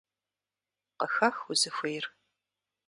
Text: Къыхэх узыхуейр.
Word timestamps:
Къыхэх 0.99 1.37
узыхуейр. 1.51 2.05